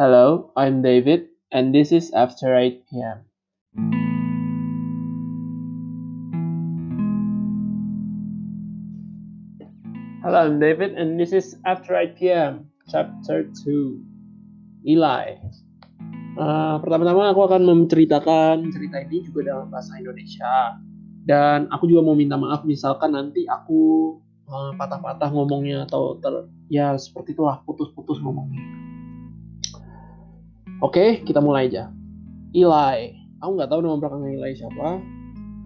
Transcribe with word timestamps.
Hello, 0.00 0.48
I'm 0.56 0.80
David, 0.80 1.28
and 1.52 1.76
this 1.76 1.92
is 1.92 2.08
After 2.16 2.56
8 2.56 2.88
p.m. 2.88 3.20
Hello, 10.24 10.40
I'm 10.40 10.56
David, 10.56 10.96
and 10.96 11.20
this 11.20 11.36
is 11.36 11.60
After 11.68 12.00
8 12.00 12.16
p.m. 12.16 12.72
Chapter 12.88 13.44
2 13.52 14.88
Eli 14.88 15.36
Uh, 16.40 16.80
Pertama-tama 16.80 17.36
aku 17.36 17.44
akan 17.44 17.68
menceritakan 17.68 18.72
cerita 18.72 19.04
ini 19.04 19.20
juga 19.20 19.52
dalam 19.52 19.68
bahasa 19.68 20.00
Indonesia 20.00 20.80
Dan 21.28 21.68
aku 21.68 21.84
juga 21.84 22.08
mau 22.08 22.16
minta 22.16 22.40
maaf 22.40 22.64
misalkan 22.64 23.12
nanti 23.12 23.44
aku 23.44 24.16
uh, 24.48 24.72
patah-patah 24.80 25.28
ngomongnya 25.28 25.84
atau 25.84 26.16
ter, 26.16 26.48
ya 26.72 26.96
seperti 26.96 27.36
itulah 27.36 27.60
putus-putus 27.68 28.16
ngomongnya 28.24 28.80
Oke, 30.80 31.20
kita 31.28 31.44
mulai 31.44 31.68
aja. 31.68 31.92
Eli, 32.56 33.12
aku 33.36 33.50
nggak 33.52 33.68
tahu 33.68 33.84
nama 33.84 34.00
belakangnya 34.00 34.32
Eli 34.32 34.56
siapa, 34.56 34.96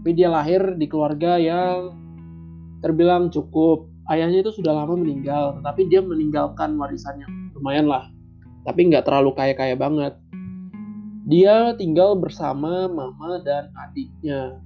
tapi 0.02 0.10
dia 0.10 0.26
lahir 0.26 0.74
di 0.74 0.90
keluarga 0.90 1.38
yang 1.38 1.94
terbilang 2.82 3.30
cukup. 3.30 3.86
Ayahnya 4.10 4.42
itu 4.42 4.50
sudah 4.58 4.74
lama 4.74 4.98
meninggal, 4.98 5.62
tetapi 5.62 5.86
dia 5.86 6.02
meninggalkan 6.02 6.74
warisannya 6.74 7.30
lumayan 7.54 7.86
lah, 7.86 8.10
tapi 8.66 8.90
nggak 8.90 9.06
terlalu 9.06 9.30
kaya-kaya 9.38 9.78
banget. 9.78 10.18
Dia 11.30 11.78
tinggal 11.78 12.18
bersama 12.18 12.90
mama 12.90 13.38
dan 13.46 13.70
adiknya 13.86 14.58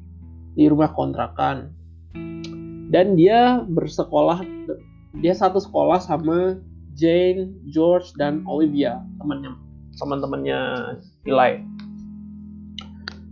di 0.56 0.64
rumah 0.64 0.96
kontrakan, 0.96 1.76
dan 2.88 3.20
dia 3.20 3.68
bersekolah. 3.68 4.40
Dia 5.20 5.36
satu 5.36 5.60
sekolah 5.60 6.00
sama 6.00 6.56
Jane, 6.96 7.52
George, 7.68 8.16
dan 8.16 8.48
Olivia, 8.48 9.04
temannya 9.20 9.67
teman-temannya 9.98 10.60
Eli. 11.26 11.52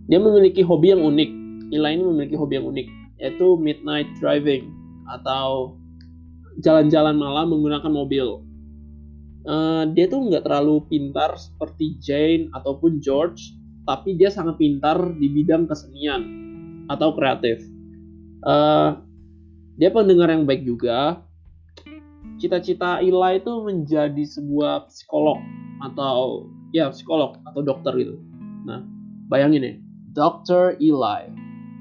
Dia 0.07 0.19
memiliki 0.23 0.63
hobi 0.63 0.95
yang 0.95 1.03
unik. 1.03 1.31
Eli 1.75 1.91
ini 1.99 2.05
memiliki 2.07 2.39
hobi 2.39 2.63
yang 2.63 2.67
unik, 2.71 2.89
yaitu 3.19 3.59
midnight 3.59 4.07
driving 4.23 4.71
atau 5.07 5.75
jalan-jalan 6.63 7.19
malam 7.19 7.51
menggunakan 7.51 7.91
mobil. 7.91 8.43
Uh, 9.47 9.87
dia 9.95 10.11
tuh 10.11 10.27
nggak 10.27 10.43
terlalu 10.43 10.83
pintar 10.91 11.39
seperti 11.39 11.99
Jane 12.03 12.51
ataupun 12.55 12.99
George, 12.99 13.55
tapi 13.87 14.19
dia 14.19 14.27
sangat 14.27 14.59
pintar 14.59 14.99
di 15.19 15.31
bidang 15.31 15.71
kesenian 15.71 16.23
atau 16.91 17.15
kreatif. 17.15 17.63
Uh, 18.43 18.99
dia 19.79 19.91
pendengar 19.95 20.31
yang 20.31 20.47
baik 20.47 20.67
juga. 20.67 21.23
Cita-cita 22.43 22.99
Eli 23.01 23.39
itu 23.39 23.53
menjadi 23.63 24.25
sebuah 24.27 24.91
psikolog 24.91 25.39
atau 25.81 26.51
ya 26.71 26.91
psikolog 26.91 27.39
atau 27.47 27.61
dokter 27.63 27.93
gitu. 27.99 28.15
Nah, 28.67 28.83
bayangin 29.31 29.63
ya, 29.63 29.75
Dr. 30.17 30.79
Eli. 30.81 31.23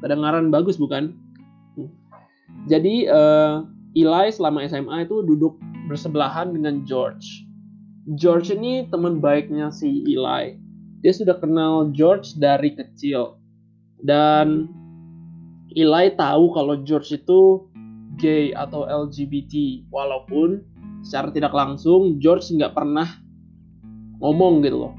Kedengaran 0.04 0.54
bagus 0.54 0.78
bukan? 0.78 1.16
Hmm. 1.80 1.90
Jadi 2.70 3.10
uh, 3.10 3.66
Eli 3.96 4.28
selama 4.30 4.62
SMA 4.68 5.08
itu 5.08 5.24
duduk 5.24 5.58
bersebelahan 5.88 6.52
dengan 6.52 6.84
George. 6.84 7.48
George 8.20 8.54
ini 8.54 8.86
teman 8.92 9.18
baiknya 9.18 9.74
si 9.74 10.06
Eli. 10.06 10.62
Dia 11.02 11.14
sudah 11.14 11.38
kenal 11.42 11.90
George 11.96 12.38
dari 12.38 12.76
kecil. 12.76 13.40
Dan 14.04 14.70
Eli 15.74 16.14
tahu 16.14 16.54
kalau 16.54 16.82
George 16.86 17.18
itu 17.18 17.66
gay 18.20 18.54
atau 18.54 18.86
LGBT. 18.86 19.86
Walaupun 19.90 20.62
secara 21.02 21.32
tidak 21.34 21.54
langsung 21.56 22.22
George 22.22 22.52
nggak 22.52 22.74
pernah 22.76 23.25
ngomong 24.20 24.64
gitu 24.64 24.78
loh. 24.88 24.94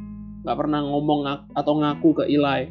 Nggak 0.46 0.56
pernah 0.62 0.80
ngomong 0.86 1.20
atau 1.52 1.72
ngaku 1.82 2.08
ke 2.22 2.24
Eli. 2.30 2.70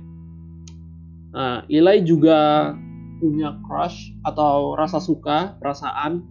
Nah 1.36 1.68
Eli 1.68 1.96
juga 2.08 2.72
punya 3.20 3.60
crush 3.64 4.16
atau 4.24 4.76
rasa 4.76 5.00
suka 5.00 5.56
perasaan 5.60 6.24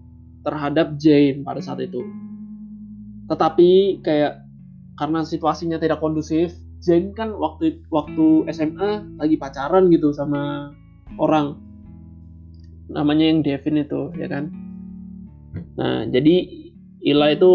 terhadap 0.45 0.97
Jane 1.01 1.45
pada 1.45 1.61
saat 1.61 1.81
itu. 1.81 2.05
Tetapi 3.29 4.01
kayak 4.05 4.45
karena 5.01 5.25
situasinya 5.25 5.81
tidak 5.81 5.99
kondusif 5.99 6.55
Jane 6.85 7.17
kan 7.17 7.33
waktu 7.33 7.81
waktu 7.89 8.45
SMA 8.53 9.17
lagi 9.17 9.37
pacaran 9.41 9.89
gitu 9.89 10.13
sama 10.13 10.73
orang. 11.17 11.57
Namanya 12.93 13.25
yang 13.33 13.41
Devin 13.41 13.81
itu 13.81 14.13
ya 14.21 14.29
kan? 14.29 14.53
Nah 15.81 16.05
jadi 16.13 16.65
Ila 17.05 17.37
itu 17.37 17.53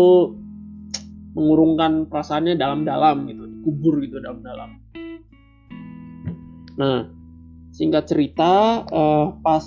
mengurungkan 1.38 2.10
perasaannya 2.10 2.58
dalam-dalam 2.58 3.30
gitu, 3.30 3.44
dikubur 3.46 4.02
gitu 4.02 4.18
dalam-dalam. 4.18 4.82
Nah, 6.80 7.12
singkat 7.76 8.10
cerita, 8.10 8.86
uh, 8.90 9.36
pas 9.44 9.66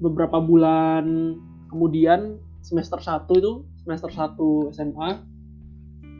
beberapa 0.00 0.40
bulan 0.42 1.36
kemudian 1.70 2.36
semester 2.60 3.00
1 3.00 3.30
itu, 3.40 3.64
semester 3.80 4.10
1 4.12 4.74
SMA, 4.74 5.10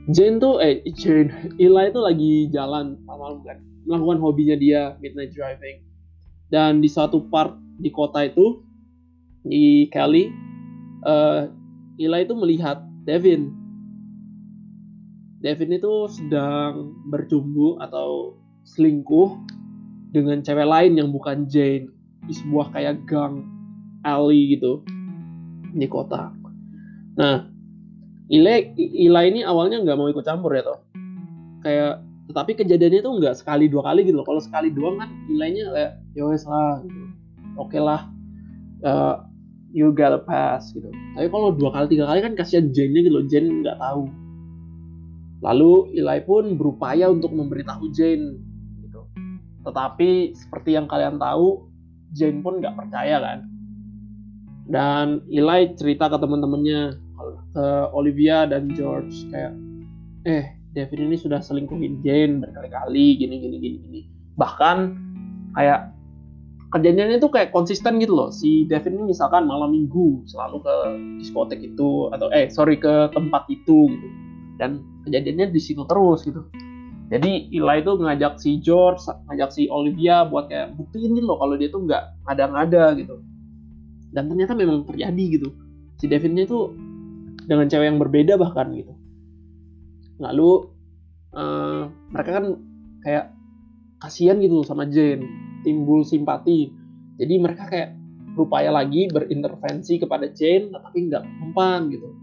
Jane 0.09 0.41
tuh, 0.41 0.59
eh 0.65 0.81
Jane, 0.97 1.53
Ila 1.61 1.93
itu 1.93 2.01
lagi 2.01 2.33
jalan 2.49 2.97
malam 3.05 3.45
kan, 3.45 3.61
melakukan 3.85 4.19
hobinya 4.25 4.57
dia, 4.57 4.97
midnight 5.05 5.37
driving. 5.37 5.85
Dan 6.51 6.81
di 6.81 6.89
suatu 6.89 7.29
part 7.29 7.55
di 7.79 7.93
kota 7.93 8.27
itu, 8.27 8.65
di 9.45 9.87
Kelly, 9.93 10.33
uh, 11.05 11.47
Ila 12.01 12.25
itu 12.25 12.33
melihat 12.33 12.81
Devin 13.05 13.60
Devin 15.41 15.73
itu 15.73 16.05
sedang 16.13 16.93
berjumbu 17.09 17.81
atau 17.81 18.37
selingkuh 18.69 19.41
dengan 20.13 20.45
cewek 20.45 20.69
lain 20.69 21.01
yang 21.01 21.09
bukan 21.09 21.49
Jane 21.49 21.89
di 22.29 22.35
sebuah 22.37 22.77
kayak 22.77 23.09
gang 23.09 23.49
alley 24.05 24.53
gitu 24.57 24.85
di 25.73 25.89
kota. 25.89 26.29
Nah, 27.17 27.49
Ila, 28.29 28.53
Ila 28.77 29.21
ini 29.27 29.41
awalnya 29.41 29.81
nggak 29.81 29.97
mau 29.97 30.13
ikut 30.13 30.29
campur 30.29 30.53
ya 30.53 30.63
toh. 30.63 30.85
Kayak 31.65 32.05
tetapi 32.31 32.53
kejadiannya 32.63 33.01
itu 33.03 33.11
nggak 33.11 33.35
sekali 33.35 33.67
dua 33.67 33.83
kali 33.91 34.07
gitu 34.07 34.23
loh. 34.23 34.27
Kalau 34.29 34.39
sekali 34.39 34.71
doang 34.71 35.03
kan 35.03 35.11
Ilainya 35.27 35.73
kayak 35.75 35.93
ya 36.15 36.23
wes 36.29 36.45
lah 36.47 36.85
gitu. 36.85 37.01
Oke 37.59 37.81
lah. 37.81 38.07
Uh, 38.85 39.25
you 39.75 39.91
gotta 39.91 40.21
pass 40.21 40.71
gitu. 40.71 40.87
Tapi 41.17 41.27
kalau 41.27 41.51
dua 41.51 41.75
kali 41.75 41.97
tiga 41.97 42.07
kali 42.07 42.23
kan 42.23 42.39
kasihan 42.39 42.71
Jane-nya 42.71 43.09
gitu 43.09 43.15
loh. 43.19 43.25
Jane 43.27 43.67
nggak 43.67 43.83
tahu 43.83 44.07
Lalu 45.41 45.97
Eli 45.97 46.21
pun 46.25 46.57
berupaya 46.61 47.09
untuk 47.09 47.33
memberitahu 47.33 47.89
Jane 47.97 48.37
gitu. 48.85 49.09
Tetapi 49.65 50.37
seperti 50.37 50.77
yang 50.77 50.85
kalian 50.85 51.17
tahu, 51.17 51.65
Jane 52.13 52.45
pun 52.45 52.61
nggak 52.61 52.77
percaya 52.77 53.17
kan. 53.21 53.39
Dan 54.69 55.25
Eli 55.33 55.75
cerita 55.75 56.13
ke 56.13 56.17
teman-temannya, 56.21 57.01
ke 57.57 57.67
Olivia 57.97 58.47
dan 58.47 58.71
George 58.77 59.13
kayak, 59.33 59.53
eh 60.29 60.61
Devin 60.71 61.11
ini 61.11 61.17
sudah 61.19 61.43
selingkuhin 61.43 62.05
Jane 62.05 62.45
berkali-kali, 62.45 63.19
gini 63.19 63.37
gini 63.43 63.57
gini 63.59 63.77
gini. 63.83 64.01
Bahkan 64.39 64.77
kayak 65.59 65.91
kerjanya 66.71 67.11
itu 67.11 67.27
kayak 67.27 67.51
konsisten 67.51 67.99
gitu 67.99 68.15
loh. 68.15 68.31
Si 68.31 68.71
Devin 68.71 69.03
ini 69.03 69.11
misalkan 69.11 69.51
malam 69.51 69.75
minggu 69.75 70.23
selalu 70.31 70.63
ke 70.63 70.77
diskotek 71.19 71.59
itu 71.59 72.07
atau 72.15 72.31
eh 72.31 72.47
sorry 72.47 72.79
ke 72.79 73.11
tempat 73.11 73.51
itu 73.51 73.91
gitu. 73.91 74.09
Dan 74.61 74.85
kejadiannya 75.09 75.57
di 75.57 75.61
situ 75.61 75.89
terus 75.89 76.29
gitu. 76.29 76.45
Jadi 77.11 77.51
Ila 77.57 77.81
itu 77.81 77.97
ngajak 77.97 78.39
si 78.39 78.61
George 78.61 79.03
ngajak 79.27 79.51
si 79.51 79.67
Olivia 79.67 80.29
buat 80.29 80.47
kayak 80.47 80.79
buktiin 80.79 81.19
gitu 81.19 81.27
loh 81.27 81.41
kalau 81.41 81.59
dia 81.59 81.73
tuh 81.73 81.83
nggak 81.89 82.03
ngada-ngada 82.29 82.85
gitu. 83.01 83.25
Dan 84.13 84.29
ternyata 84.29 84.53
memang 84.55 84.85
terjadi 84.85 85.25
gitu. 85.41 85.49
Si 85.99 86.07
Devinnya 86.07 86.45
itu 86.45 86.71
dengan 87.49 87.67
cewek 87.67 87.87
yang 87.89 87.99
berbeda 87.99 88.39
bahkan 88.39 88.71
gitu. 88.77 88.95
Lalu 90.23 90.71
uh, 91.35 91.91
mereka 92.13 92.31
kan 92.39 92.47
kayak 93.03 93.33
kasihan 93.99 94.39
gitu 94.39 94.63
sama 94.63 94.87
Jane 94.87 95.25
timbul 95.67 96.05
simpati. 96.07 96.71
Jadi 97.19 97.35
mereka 97.43 97.67
kayak 97.67 97.97
berupaya 98.39 98.71
lagi 98.71 99.11
berintervensi 99.11 99.99
kepada 99.99 100.31
Jane 100.31 100.71
tapi 100.71 101.11
nggak 101.11 101.25
mempan 101.27 101.91
gitu 101.91 102.20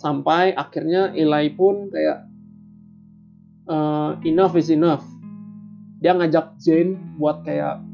sampai 0.00 0.56
akhirnya 0.56 1.12
Eli 1.12 1.52
pun 1.52 1.92
kayak 1.92 2.24
uh, 3.68 4.16
enough 4.24 4.56
is 4.56 4.72
enough. 4.72 5.04
Dia 6.00 6.16
ngajak 6.16 6.56
Jane 6.64 6.96
buat 7.20 7.44
kayak 7.44 7.84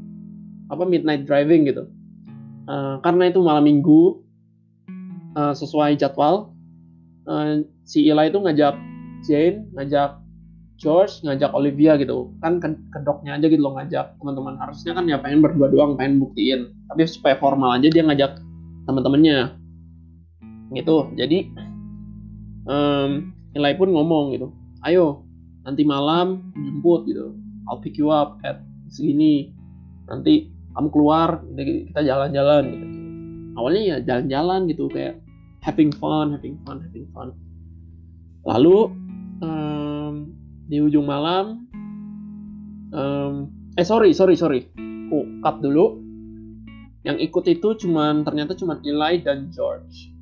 apa 0.71 0.83
midnight 0.87 1.27
driving 1.27 1.67
gitu. 1.67 1.91
Uh, 2.67 2.99
karena 3.03 3.27
itu 3.27 3.43
malam 3.43 3.67
minggu 3.67 4.23
uh, 5.35 5.51
sesuai 5.51 5.99
jadwal 5.99 6.55
uh, 7.27 7.63
si 7.83 8.07
Eli 8.07 8.31
itu 8.31 8.39
ngajak 8.39 8.75
Jane 9.27 9.67
ngajak 9.75 10.23
George 10.79 11.25
ngajak 11.27 11.51
Olivia 11.51 11.99
gitu. 11.99 12.31
Kan 12.39 12.63
kedoknya 12.95 13.35
aja 13.35 13.51
gitu 13.51 13.59
loh 13.59 13.75
ngajak 13.75 14.15
teman-teman. 14.23 14.55
Harusnya 14.55 14.95
kan 14.95 15.03
ya 15.11 15.19
pengen 15.19 15.43
berdua 15.43 15.67
doang 15.67 15.99
pengen 15.99 16.23
buktiin. 16.23 16.71
Tapi 16.87 17.03
supaya 17.03 17.35
formal 17.35 17.75
aja 17.81 17.91
dia 17.91 18.05
ngajak 18.05 18.39
teman-temannya. 18.87 19.57
Gitu. 20.71 20.95
Jadi 21.17 21.49
um, 22.67 23.33
Eli 23.55 23.73
pun 23.79 23.89
ngomong 23.89 24.35
gitu 24.35 24.47
ayo 24.85 25.25
nanti 25.65 25.81
malam 25.87 26.53
jemput 26.53 27.07
gitu 27.07 27.33
I'll 27.67 27.83
pick 27.83 27.99
you 27.99 28.11
up 28.11 28.39
at 28.47 28.63
segini 28.87 29.51
nanti 30.07 30.47
kamu 30.71 30.87
keluar 30.93 31.43
kita 31.57 32.01
jalan-jalan 32.05 32.63
gitu. 32.69 32.85
Awalnya 33.57 33.81
ya 33.83 33.97
jalan-jalan 34.05 34.59
gitu 34.71 34.85
kayak 34.87 35.19
having 35.59 35.91
fun 35.91 36.37
having 36.37 36.55
fun 36.63 36.79
having 36.79 37.07
fun. 37.11 37.35
Lalu 38.47 38.93
um, 39.43 40.31
di 40.69 40.79
ujung 40.79 41.03
malam 41.03 41.67
um, 42.95 43.51
eh 43.75 43.83
sorry 43.83 44.15
sorry 44.15 44.39
sorry 44.39 44.63
aku 45.11 45.43
cut 45.43 45.59
dulu. 45.59 45.99
Yang 47.03 47.17
ikut 47.31 47.43
itu 47.51 47.69
cuman 47.87 48.23
ternyata 48.23 48.55
cuma 48.55 48.79
Eli 48.83 49.19
dan 49.23 49.51
George 49.51 50.16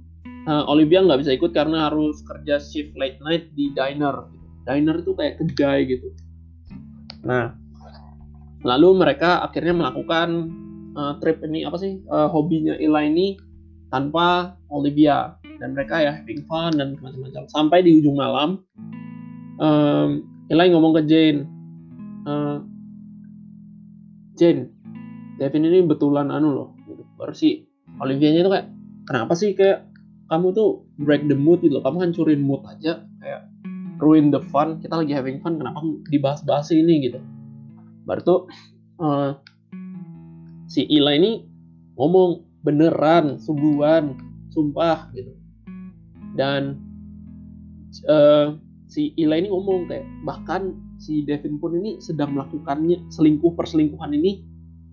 uh, 0.48 0.64
Olivia 0.70 1.02
nggak 1.04 1.26
bisa 1.26 1.32
ikut 1.36 1.52
karena 1.52 1.90
harus 1.90 2.22
kerja 2.26 2.62
shift 2.62 2.94
late 2.98 3.20
night 3.22 3.50
di 3.54 3.74
diner 3.74 4.30
diner 4.66 4.96
itu 5.02 5.12
kayak 5.14 5.42
kedai 5.42 5.80
gitu. 5.90 6.10
Nah 7.26 7.54
lalu 8.66 8.98
mereka 8.98 9.46
akhirnya 9.46 9.78
melakukan 9.78 10.50
uh, 10.98 11.14
trip 11.22 11.42
ini 11.46 11.66
apa 11.66 11.78
sih 11.78 12.02
uh, 12.10 12.30
hobinya 12.30 12.74
Ila 12.82 13.06
ini 13.06 13.38
tanpa 13.94 14.58
Olivia. 14.70 15.38
Dan 15.56 15.72
mereka 15.72 16.04
ya 16.04 16.20
having 16.20 16.44
fun 16.52 16.76
dan 16.76 17.00
macam-macam. 17.00 17.48
Sampai 17.48 17.80
di 17.80 18.04
ujung 18.04 18.20
malam 18.20 18.60
um, 19.60 20.20
Eli 20.52 20.68
ngomong 20.68 21.00
ke 21.00 21.02
Jane 21.08 21.48
uh, 22.28 22.60
Jane 24.36 24.68
Devin 25.40 25.68
ini 25.68 25.80
betulan 25.84 26.28
anu 26.28 26.52
loh 26.52 26.70
gitu. 26.88 27.04
baru 27.16 27.34
Olivia 28.04 28.30
nya 28.36 28.44
itu 28.44 28.52
kayak 28.52 28.68
kenapa 29.08 29.34
sih 29.40 29.56
kayak 29.56 29.88
kamu 30.26 30.48
tuh 30.58 30.86
break 30.98 31.30
the 31.30 31.38
mood 31.38 31.62
gitu 31.62 31.78
loh. 31.78 31.84
Kamu 31.86 32.02
hancurin 32.02 32.42
mood 32.42 32.66
aja 32.66 33.06
kayak 33.22 33.42
ruin 34.02 34.34
the 34.34 34.42
fun. 34.50 34.82
Kita 34.82 35.02
lagi 35.02 35.14
having 35.14 35.42
fun 35.42 35.62
kenapa 35.62 35.82
dibahas-bahas 36.10 36.74
ini 36.74 37.10
gitu? 37.10 37.20
Baru 38.06 38.22
tuh 38.26 38.40
uh, 39.02 39.38
si 40.66 40.86
Ila 40.90 41.14
ini 41.14 41.46
ngomong 41.96 42.62
beneran 42.66 43.38
sungguhan 43.38 44.18
sumpah 44.50 45.14
gitu. 45.14 45.34
Dan 46.36 46.82
uh, 48.10 48.58
si 48.90 49.14
Ila 49.18 49.38
ini 49.38 49.50
ngomong 49.54 49.90
kayak 49.90 50.06
bahkan 50.26 50.74
si 50.98 51.22
Devin 51.28 51.62
pun 51.62 51.78
ini 51.78 52.02
sedang 52.02 52.34
melakukannya 52.34 53.12
selingkuh 53.12 53.54
perselingkuhan 53.54 54.16
ini 54.16 54.42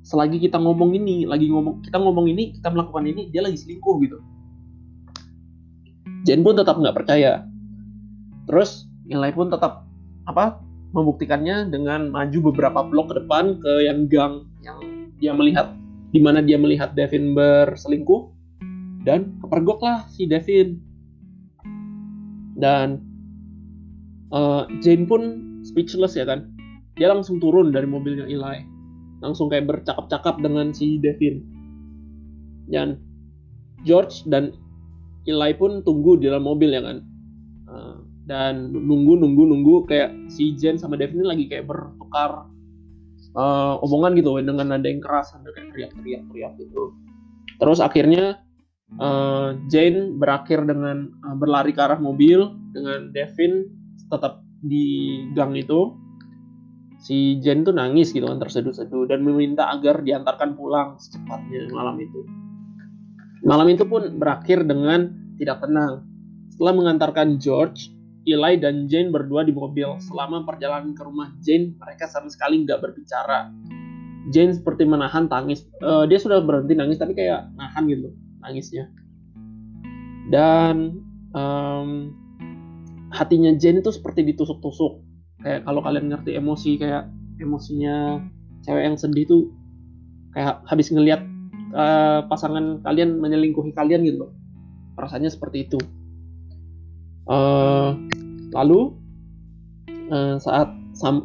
selagi 0.03 0.43
kita 0.43 0.59
ngomong 0.59 0.99
ini 0.99 1.23
lagi 1.23 1.47
ngomong 1.47 1.79
kita 1.87 2.03
ngomong 2.03 2.27
ini 2.27 2.59
kita 2.59 2.75
melakukan 2.75 3.07
ini 3.07 3.31
dia 3.31 3.39
lagi 3.47 3.55
selingkuh 3.55 4.03
gitu 4.03 4.19
Jen 6.23 6.47
pun 6.47 6.55
tetap 6.55 6.79
nggak 6.79 6.95
percaya. 6.95 7.47
Terus 8.47 8.87
Ila 9.11 9.29
pun 9.35 9.51
tetap 9.51 9.85
apa 10.31 10.63
membuktikannya 10.95 11.73
dengan 11.73 12.13
maju 12.15 12.53
beberapa 12.53 12.87
blok 12.87 13.11
ke 13.11 13.15
depan 13.25 13.59
ke 13.59 13.73
yang 13.83 14.07
gang 14.07 14.47
yang 14.63 14.79
dia 15.19 15.33
melihat 15.35 15.75
di 16.13 16.21
mana 16.21 16.45
dia 16.45 16.61
melihat 16.61 16.95
Devin 16.95 17.35
berselingkuh 17.35 18.31
dan 19.03 19.35
kepergoklah 19.43 20.07
si 20.13 20.31
Devin. 20.31 20.79
Dan 22.55 23.03
uh, 24.31 24.69
Jane 24.85 25.09
pun 25.09 25.23
speechless 25.67 26.15
ya 26.15 26.29
kan. 26.29 26.53
Dia 26.95 27.11
langsung 27.11 27.41
turun 27.43 27.73
dari 27.73 27.89
mobilnya 27.89 28.29
Eli. 28.29 28.63
Langsung 29.25 29.49
kayak 29.49 29.67
bercakap-cakap 29.67 30.39
dengan 30.45 30.71
si 30.71 31.01
Devin. 31.03 31.43
Dan 32.71 33.01
George 33.83 34.23
dan 34.31 34.55
Eli 35.23 35.53
pun 35.55 35.87
tunggu 35.87 36.19
di 36.19 36.27
dalam 36.27 36.43
mobil 36.43 36.75
ya 36.75 36.83
kan? 36.83 36.99
Uh, 37.71 37.97
dan 38.27 38.71
nunggu 38.71 39.19
nunggu 39.19 39.43
nunggu 39.47 39.75
kayak 39.87 40.15
si 40.31 40.55
Jane 40.55 40.79
sama 40.79 40.95
Devin 40.95 41.27
lagi 41.27 41.51
kayak 41.51 41.67
bertukar 41.67 42.47
uh, 43.35 43.75
omongan 43.83 44.19
gitu 44.19 44.39
dengan 44.43 44.75
nada 44.75 44.87
yang 44.87 45.03
keras 45.03 45.35
sambil 45.35 45.55
kayak 45.55 45.75
teriak-teriak 45.75 46.23
teriak 46.31 46.53
gitu. 46.59 46.95
Terus 47.59 47.79
akhirnya 47.79 48.43
uh, 48.99 49.59
Jane 49.71 50.19
berakhir 50.19 50.67
dengan 50.67 51.11
uh, 51.27 51.37
berlari 51.39 51.75
ke 51.75 51.81
arah 51.83 51.99
mobil 51.99 52.51
dengan 52.75 53.11
Devin 53.15 53.67
tetap 54.11 54.43
di 54.63 55.19
gang 55.35 55.55
itu. 55.59 55.95
Si 57.03 57.43
Jane 57.43 57.67
tuh 57.67 57.75
nangis 57.75 58.15
gitu 58.15 58.31
kan 58.31 58.39
terseduh-seduh 58.39 59.11
dan 59.11 59.27
meminta 59.27 59.67
agar 59.75 60.07
diantarkan 60.07 60.55
pulang 60.55 60.95
secepatnya 61.03 61.67
malam 61.75 61.99
itu 61.99 62.23
malam 63.43 63.69
itu 63.71 63.85
pun 63.87 64.19
berakhir 64.19 64.63
dengan 64.67 65.11
tidak 65.39 65.63
tenang 65.63 66.07
setelah 66.55 66.75
mengantarkan 66.79 67.43
George 67.43 67.91
Eli 68.23 68.55
dan 68.63 68.87
Jane 68.87 69.11
berdua 69.11 69.43
di 69.43 69.51
mobil. 69.51 69.99
Selama 69.99 70.47
perjalanan 70.47 70.95
ke 70.95 71.03
rumah 71.03 71.35
Jane, 71.43 71.75
mereka 71.75 72.07
sama 72.07 72.31
sekali 72.31 72.63
nggak 72.63 72.79
berbicara. 72.79 73.51
Jane 74.31 74.55
seperti 74.55 74.87
menahan 74.87 75.27
tangis. 75.27 75.67
Uh, 75.83 76.07
dia 76.07 76.23
sudah 76.23 76.39
berhenti 76.39 76.79
nangis, 76.79 77.03
tapi 77.03 77.19
kayak 77.19 77.51
nahan 77.59 77.91
gitu 77.91 78.15
nangisnya. 78.39 78.87
Dan 80.31 81.03
um, 81.35 82.15
hatinya 83.11 83.51
Jane 83.59 83.83
itu 83.83 83.91
seperti 83.91 84.23
ditusuk-tusuk. 84.23 85.03
Kayak 85.43 85.67
kalau 85.67 85.83
kalian 85.83 86.07
ngerti 86.15 86.39
emosi, 86.39 86.79
kayak 86.79 87.11
emosinya 87.43 88.23
cewek 88.63 88.87
yang 88.87 88.95
sedih 88.95 89.27
tuh 89.27 89.43
kayak 90.31 90.63
habis 90.71 90.95
ngelihat 90.95 91.27
uh, 91.73 92.25
pasangan 92.29 92.81
kalian 92.85 93.19
menyelingkuhi 93.19 93.73
kalian 93.73 94.05
gitu 94.05 94.29
loh. 94.29 94.33
Perasaannya 94.97 95.31
seperti 95.33 95.69
itu. 95.69 95.81
Uh, 97.27 97.97
lalu 98.53 98.93
uh, 100.13 100.37
saat 100.37 100.73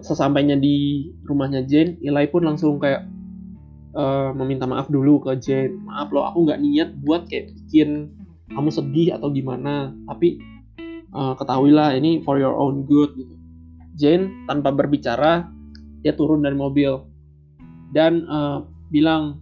sesampainya 0.02 0.56
di 0.56 1.10
rumahnya 1.28 1.68
Jane, 1.68 2.00
Eli 2.00 2.26
pun 2.32 2.48
langsung 2.48 2.80
kayak 2.80 3.04
uh, 3.94 4.32
meminta 4.32 4.64
maaf 4.64 4.88
dulu 4.88 5.20
ke 5.22 5.36
Jane. 5.44 5.76
Maaf 5.84 6.10
loh, 6.16 6.26
aku 6.28 6.48
nggak 6.48 6.62
niat 6.64 6.90
buat 7.04 7.28
kayak 7.28 7.52
bikin 7.54 8.16
kamu 8.52 8.70
sedih 8.72 9.20
atau 9.20 9.28
gimana. 9.30 9.92
Tapi 10.08 10.40
uh, 11.12 11.36
ketahuilah 11.36 12.00
ini 12.00 12.24
for 12.24 12.40
your 12.40 12.56
own 12.56 12.88
good. 12.88 13.12
Gitu. 13.20 13.36
Jane 13.98 14.48
tanpa 14.48 14.72
berbicara 14.72 15.50
dia 16.06 16.14
turun 16.14 16.46
dari 16.46 16.54
mobil 16.54 17.02
dan 17.92 18.24
uh, 18.30 18.64
bilang 18.94 19.42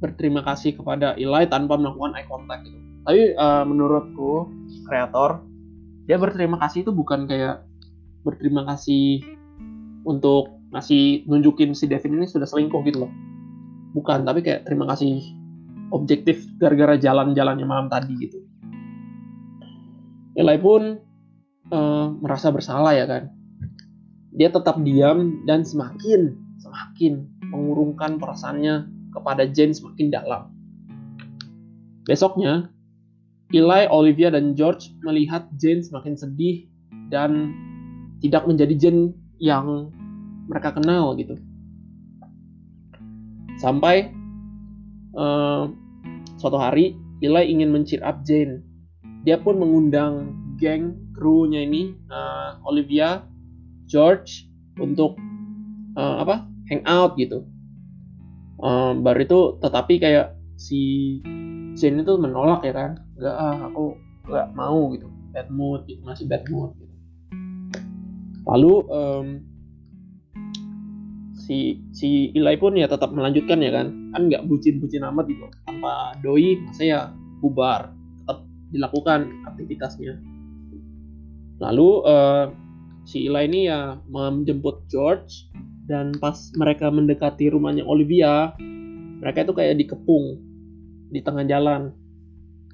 berterima 0.00 0.40
kasih 0.40 0.80
kepada 0.80 1.12
Eli 1.14 1.44
tanpa 1.46 1.76
melakukan 1.76 2.16
eye 2.16 2.26
contact 2.26 2.64
gitu. 2.64 2.78
Tapi 3.04 3.20
uh, 3.36 3.64
menurutku 3.68 4.48
kreator 4.88 5.44
dia 6.08 6.16
berterima 6.18 6.58
kasih 6.58 6.82
itu 6.82 6.90
bukan 6.90 7.28
kayak 7.28 7.62
berterima 8.24 8.66
kasih 8.66 9.22
untuk 10.02 10.56
ngasih 10.72 11.28
nunjukin 11.28 11.76
si 11.76 11.86
Devin 11.86 12.16
ini 12.18 12.26
sudah 12.26 12.48
selingkuh 12.48 12.80
gitu 12.88 13.06
loh. 13.06 13.12
Bukan 13.94 14.24
tapi 14.24 14.40
kayak 14.40 14.66
terima 14.66 14.88
kasih 14.90 15.20
objektif 15.92 16.46
gara-gara 16.56 16.96
jalan-jalannya 16.96 17.66
malam 17.68 17.86
tadi 17.92 18.12
gitu. 18.18 18.38
Eli 20.34 20.56
pun 20.56 20.98
uh, 21.70 22.06
merasa 22.18 22.48
bersalah 22.48 22.96
ya 22.96 23.04
kan. 23.04 23.30
Dia 24.30 24.48
tetap 24.48 24.78
diam 24.80 25.44
dan 25.44 25.66
semakin 25.66 26.38
semakin 26.62 27.26
mengurungkan 27.50 28.20
perasaannya 28.22 28.99
kepada 29.10 29.46
Jane 29.50 29.74
semakin 29.74 30.08
dalam 30.10 30.50
besoknya 32.06 32.70
Eli, 33.50 33.90
Olivia, 33.90 34.30
dan 34.30 34.54
George 34.54 34.94
melihat 35.02 35.50
Jane 35.58 35.82
semakin 35.82 36.14
sedih 36.14 36.70
dan 37.10 37.50
tidak 38.22 38.46
menjadi 38.46 38.74
Jane 38.78 39.10
yang 39.42 39.90
mereka 40.46 40.70
kenal 40.78 41.18
gitu. 41.18 41.34
Sampai 43.58 44.14
uh, 45.18 45.66
suatu 46.38 46.56
hari 46.62 46.94
Eli 47.18 47.50
ingin 47.50 47.74
mencir 47.74 47.98
up 48.06 48.22
Jane. 48.22 48.62
Dia 49.26 49.36
pun 49.36 49.58
mengundang 49.58 50.38
geng 50.56 51.10
krunya 51.12 51.66
ini 51.66 51.92
uh, 52.08 52.56
Olivia, 52.64 53.26
George 53.90 54.46
untuk 54.78 55.18
uh, 55.98 56.22
apa? 56.22 56.46
hangout 56.70 57.18
gitu. 57.18 57.42
Uh, 58.60 58.92
baru 59.00 59.24
itu 59.24 59.40
tetapi 59.64 59.96
kayak 59.96 60.36
si 60.60 60.80
Jane 61.80 62.04
itu 62.04 62.14
menolak 62.20 62.60
ya 62.60 62.76
kan? 62.76 63.00
Nggak 63.16 63.36
ah 63.40 63.56
aku 63.72 63.96
nggak 64.28 64.48
mau 64.52 64.92
gitu. 64.92 65.08
Bad 65.32 65.48
mood 65.48 65.86
gitu 65.88 66.02
masih 66.04 66.28
bad 66.28 66.44
mood 66.52 66.76
gitu. 66.76 66.94
Lalu 68.44 68.74
um, 68.92 69.26
si 71.32 71.80
si 71.96 72.34
Ilai 72.36 72.60
pun 72.60 72.76
ya 72.76 72.84
tetap 72.84 73.16
melanjutkan 73.16 73.64
ya 73.64 73.72
kan? 73.72 74.12
Kan 74.12 74.28
nggak 74.28 74.44
bucin-bucin 74.44 75.08
amat 75.08 75.24
gitu 75.32 75.48
tanpa 75.64 76.12
doi 76.20 76.60
masa 76.60 76.82
ya 76.84 77.00
bubar 77.40 77.96
tetap 78.20 78.44
dilakukan 78.74 79.20
aktivitasnya. 79.48 80.20
Lalu 81.64 81.90
uh, 82.04 82.44
si 83.08 83.24
Ilai 83.24 83.48
ini 83.48 83.70
ya 83.72 83.96
menjemput 84.10 84.84
George 84.92 85.48
dan 85.90 86.14
pas 86.22 86.38
mereka 86.54 86.86
mendekati 86.86 87.50
rumahnya 87.50 87.82
Olivia 87.82 88.54
mereka 89.20 89.44
itu 89.44 89.52
kayak 89.52 89.76
dikepung 89.76 90.40
di 91.12 91.20
tengah 91.20 91.44
jalan. 91.44 91.92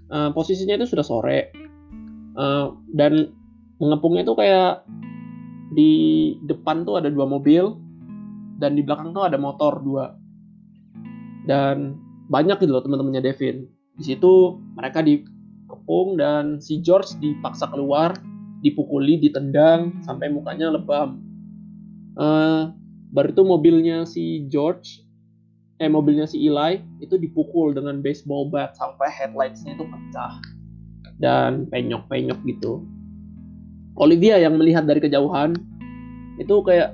Uh, 0.06 0.30
posisinya 0.30 0.78
itu 0.78 0.86
sudah 0.94 1.02
sore. 1.02 1.50
Uh, 2.38 2.78
dan 2.94 3.34
mengepungnya 3.82 4.22
itu 4.22 4.34
kayak 4.38 4.86
di 5.74 5.92
depan 6.46 6.86
tuh 6.86 7.02
ada 7.02 7.10
dua 7.10 7.26
mobil 7.26 7.74
dan 8.62 8.78
di 8.78 8.86
belakang 8.86 9.10
tuh 9.10 9.26
ada 9.26 9.34
motor 9.34 9.82
dua. 9.82 10.14
Dan 11.50 11.98
banyak 12.30 12.62
gitu 12.62 12.70
loh 12.70 12.84
teman-temannya 12.86 13.26
Devin. 13.26 13.66
Di 13.98 14.14
situ 14.14 14.62
mereka 14.78 15.02
dikepung 15.02 16.14
dan 16.14 16.62
si 16.62 16.78
George 16.78 17.18
dipaksa 17.18 17.66
keluar 17.74 18.14
dipukuli 18.62 19.18
ditendang 19.18 19.98
sampai 20.06 20.30
mukanya 20.30 20.70
lebam. 20.70 21.18
Uh, 22.14 22.70
baru 23.14 23.30
itu 23.30 23.42
mobilnya 23.46 24.02
si 24.08 24.46
George 24.50 25.06
eh 25.76 25.92
mobilnya 25.92 26.24
si 26.24 26.40
Eli 26.40 26.80
itu 27.04 27.20
dipukul 27.20 27.76
dengan 27.76 28.00
baseball 28.00 28.48
bat 28.48 28.72
sampai 28.76 29.12
headlightsnya 29.12 29.76
itu 29.76 29.84
pecah. 29.84 30.40
Dan 31.16 31.68
penyok-penyok 31.72 32.44
gitu. 32.44 32.84
Olivia 33.96 34.36
yang 34.36 34.60
melihat 34.60 34.84
dari 34.84 35.00
kejauhan 35.00 35.56
itu 36.36 36.60
kayak 36.60 36.92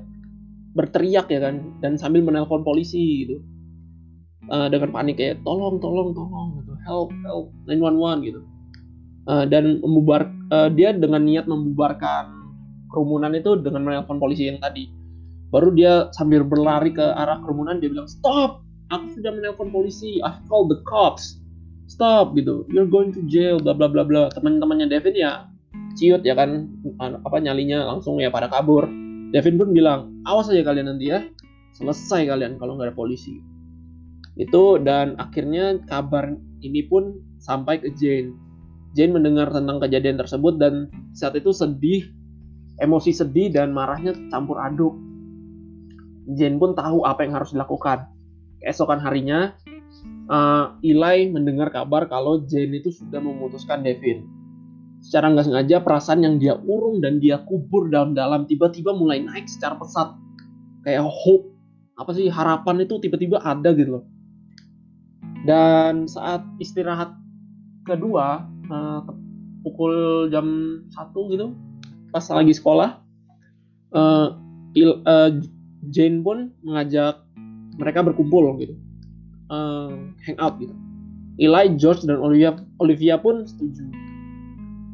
berteriak 0.79 1.27
ya 1.27 1.43
kan 1.43 1.75
dan 1.83 1.99
sambil 1.99 2.23
menelpon 2.23 2.63
polisi 2.63 3.27
gitu. 3.27 3.43
Uh, 4.51 4.67
dengan 4.67 4.91
panik 4.91 5.19
kayak 5.19 5.39
tolong 5.47 5.79
tolong 5.79 6.15
tolong 6.15 6.63
gitu. 6.63 6.75
Help 6.87 7.11
help 7.27 7.51
911 7.67 8.27
gitu. 8.31 8.41
Uh, 9.27 9.47
dan 9.47 9.79
membubar 9.79 10.27
uh, 10.51 10.67
dia 10.71 10.91
dengan 10.91 11.23
niat 11.23 11.47
membubarkan 11.47 12.31
kerumunan 12.91 13.31
itu 13.35 13.55
dengan 13.63 13.87
menelpon 13.87 14.19
polisi 14.19 14.51
yang 14.51 14.59
tadi 14.59 14.91
baru 15.53 15.69
dia 15.77 16.09
sambil 16.17 16.43
berlari 16.43 16.97
ke 16.97 17.05
arah 17.05 17.39
kerumunan 17.45 17.79
dia 17.79 17.93
bilang 17.93 18.09
stop! 18.09 18.65
Aku 18.93 19.09
sudah 19.17 19.33
menelpon 19.33 19.73
polisi. 19.73 20.21
I've 20.21 20.41
called 20.49 20.69
the 20.73 20.81
cops. 20.85 21.41
Stop! 21.89 22.33
Gitu. 22.37 22.65
You're 22.73 22.89
going 22.89 23.13
to 23.13 23.25
jail 23.29 23.61
bla 23.61 23.77
bla 23.77 23.89
bla 23.89 24.05
bla. 24.05 24.33
Teman-temannya 24.33 24.89
Devin 24.89 25.17
ya 25.17 25.49
ciut 25.97 26.25
ya 26.25 26.33
kan 26.33 26.69
apa 27.01 27.37
nyalinya 27.41 27.85
langsung 27.85 28.17
ya 28.21 28.33
pada 28.33 28.49
kabur. 28.49 28.89
Devin 29.33 29.61
pun 29.61 29.73
bilang 29.77 30.21
awas 30.25 30.49
aja 30.49 30.65
kalian 30.65 30.97
nanti 30.97 31.13
ya. 31.13 31.25
Selesai 31.77 32.29
kalian 32.29 32.57
kalau 32.57 32.77
nggak 32.77 32.93
ada 32.93 32.97
polisi. 32.97 33.41
Itu 34.41 34.81
dan 34.81 35.17
akhirnya 35.21 35.81
kabar 35.89 36.33
ini 36.65 36.85
pun 36.89 37.21
sampai 37.41 37.81
ke 37.81 37.93
Jane. 37.97 38.33
Jane 38.93 39.13
mendengar 39.17 39.49
tentang 39.53 39.81
kejadian 39.81 40.21
tersebut 40.21 40.61
dan 40.61 40.93
saat 41.17 41.33
itu 41.37 41.49
sedih 41.53 42.13
emosi 42.81 43.13
sedih 43.13 43.53
dan 43.53 43.73
marahnya 43.73 44.13
campur 44.29 44.61
aduk 44.61 44.93
Jane 46.27 46.57
pun 46.59 46.79
tahu 46.79 47.03
apa 47.03 47.27
yang 47.27 47.35
harus 47.35 47.51
dilakukan 47.51 48.07
keesokan 48.63 49.03
harinya 49.03 49.59
uh, 50.31 50.79
Eli 50.81 51.29
mendengar 51.35 51.75
kabar 51.75 52.07
kalau 52.07 52.47
Jane 52.47 52.79
itu 52.79 52.95
sudah 52.95 53.19
memutuskan 53.19 53.83
Devin. 53.83 54.25
Secara 55.03 55.35
nggak 55.35 55.51
sengaja 55.51 55.77
perasaan 55.83 56.23
yang 56.23 56.39
dia 56.39 56.55
urung 56.63 57.03
dan 57.03 57.19
dia 57.19 57.43
kubur 57.43 57.91
dalam-dalam 57.91 58.47
tiba-tiba 58.47 58.95
mulai 58.95 59.19
naik 59.19 59.51
secara 59.51 59.75
pesat. 59.75 60.15
Kayak 60.87 61.11
hope, 61.11 61.51
apa 61.99 62.11
sih 62.15 62.31
harapan 62.31 62.87
itu 62.87 63.03
tiba-tiba 63.03 63.43
ada 63.43 63.75
gitu 63.75 63.99
loh. 63.99 64.05
Dan 65.43 66.07
saat 66.07 66.47
istirahat 66.63 67.19
kedua, 67.83 68.47
uh, 68.71 69.03
pukul 69.67 70.31
jam 70.31 70.47
satu 70.95 71.35
gitu, 71.35 71.51
pas 72.15 72.23
lagi 72.31 72.55
sekolah, 72.55 73.03
uh, 73.91 74.27
Jane 75.91 76.23
pun 76.23 76.55
mengajak 76.63 77.27
mereka 77.81 78.07
berkumpul 78.07 78.55
gitu. 78.63 78.79
Uh, 79.51 80.15
hangout 80.23 80.57
gitu. 80.63 80.75
Eli, 81.41 81.75
George 81.81 82.05
dan 82.05 82.21
Olivia 82.21 82.55
Olivia 82.79 83.17
pun 83.19 83.49
setuju. 83.49 83.83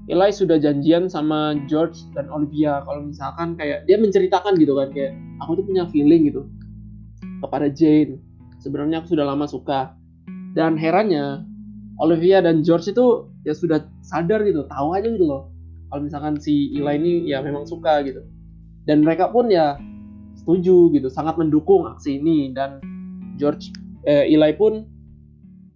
Eli 0.09 0.33
sudah 0.33 0.57
janjian 0.57 1.13
sama 1.13 1.59
George 1.69 2.01
dan 2.17 2.33
Olivia. 2.33 2.81
Kalau 2.89 3.05
misalkan 3.05 3.59
kayak 3.61 3.85
dia 3.85 4.01
menceritakan 4.01 4.57
gitu 4.57 4.73
kan 4.79 4.89
kayak 4.95 5.13
aku 5.45 5.61
tuh 5.61 5.65
punya 5.69 5.85
feeling 5.93 6.33
gitu 6.33 6.49
kepada 7.45 7.69
Jane. 7.69 8.17
Sebenarnya 8.65 9.05
aku 9.05 9.13
sudah 9.13 9.29
lama 9.29 9.45
suka. 9.45 9.93
Dan 10.57 10.81
herannya 10.81 11.45
Olivia 12.01 12.41
dan 12.41 12.65
George 12.65 12.89
itu 12.89 13.29
ya 13.45 13.53
sudah 13.53 13.85
sadar 14.01 14.43
gitu 14.49 14.65
tahu 14.71 14.97
aja 14.97 15.07
gitu 15.13 15.29
loh. 15.29 15.53
Kalau 15.93 16.01
misalkan 16.09 16.41
si 16.41 16.73
Eli 16.73 16.95
ini 16.97 17.13
ya 17.29 17.45
memang 17.45 17.69
suka 17.69 18.01
gitu. 18.07 18.25
Dan 18.89 19.05
mereka 19.05 19.29
pun 19.29 19.53
ya 19.53 19.77
setuju 20.49 20.89
gitu, 20.97 21.13
sangat 21.13 21.37
mendukung 21.37 21.85
aksi 21.85 22.17
ini. 22.17 22.57
Dan 22.57 22.81
George 23.37 23.69
eh, 24.09 24.33
Eli 24.33 24.57
pun 24.57 24.81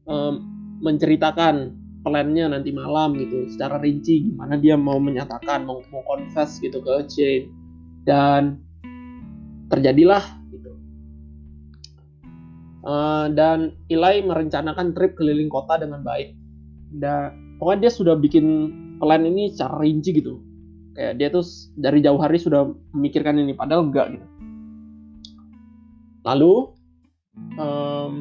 eh, 0.08 0.34
menceritakan 0.80 1.76
plannya 2.00 2.48
nanti 2.48 2.72
malam 2.72 3.14
gitu 3.20 3.46
secara 3.52 3.78
rinci 3.78 4.26
gimana 4.26 4.58
dia 4.58 4.74
mau 4.74 4.98
menyatakan 4.98 5.62
mau 5.62 5.84
mau 5.92 6.00
confess 6.08 6.56
gitu 6.64 6.80
ke 6.80 7.04
Jane. 7.12 7.52
Dan 8.08 8.56
terjadilah 9.68 10.24
gitu. 10.50 10.72
Uh, 12.82 13.30
dan 13.36 13.76
Eli 13.92 14.24
merencanakan 14.24 14.96
trip 14.96 15.14
keliling 15.20 15.52
kota 15.52 15.76
dengan 15.78 16.00
baik. 16.00 16.32
Dan 16.96 17.56
pokoknya 17.60 17.86
dia 17.86 17.92
sudah 17.92 18.16
bikin 18.18 18.74
plan 18.98 19.22
ini 19.22 19.52
secara 19.52 19.78
rinci 19.84 20.16
gitu. 20.18 20.42
Kayak 20.98 21.14
dia 21.22 21.28
tuh 21.30 21.46
dari 21.78 22.02
jauh 22.02 22.18
hari 22.18 22.42
sudah 22.42 22.66
memikirkan 22.90 23.38
ini 23.38 23.54
padahal 23.54 23.86
enggak 23.86 24.18
gitu 24.18 24.31
Lalu 26.22 26.70
um, 27.58 28.12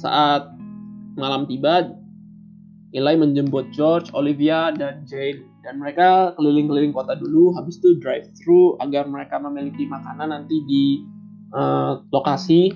saat 0.00 0.48
malam 1.20 1.44
tiba, 1.44 1.92
Eli 2.94 3.14
menjemput 3.18 3.74
George, 3.74 4.08
Olivia, 4.14 4.70
dan 4.70 5.02
Jane. 5.04 5.42
Dan 5.64 5.80
mereka 5.80 6.36
keliling-keliling 6.36 6.92
kota 6.92 7.16
dulu. 7.16 7.56
Habis 7.56 7.80
itu 7.80 7.96
drive 7.98 8.28
thru 8.36 8.76
agar 8.84 9.08
mereka 9.08 9.40
memiliki 9.40 9.88
makanan 9.88 10.30
nanti 10.30 10.60
di 10.68 11.02
uh, 11.56 12.04
lokasi. 12.12 12.70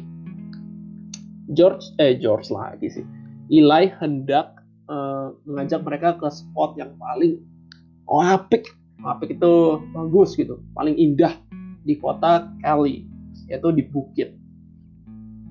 George 1.54 1.84
eh 2.02 2.16
George 2.18 2.50
lagi 2.52 2.88
sih. 2.90 3.06
Eli 3.48 3.88
hendak 4.00 4.58
uh, 4.90 5.32
mengajak 5.48 5.80
mereka 5.84 6.18
ke 6.18 6.28
spot 6.28 6.76
yang 6.76 6.92
paling 6.98 7.40
apik. 8.08 8.66
Apik 9.06 9.38
itu 9.38 9.78
bagus 9.94 10.34
gitu. 10.34 10.58
Paling 10.74 10.98
indah 10.98 11.36
di 11.86 11.94
kota 11.96 12.50
Kelly 12.64 13.17
yaitu 13.48 13.72
di 13.72 13.82
bukit. 13.88 14.36